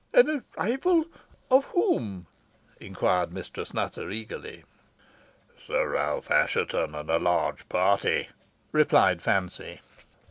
[0.15, 1.05] "An arrival!
[1.51, 2.25] of whom?"
[2.79, 4.63] inquired Mistress Nutter, eagerly.
[5.67, 8.29] "Sir Ralph Assheton and a large party,"
[8.71, 9.79] replied Fancy.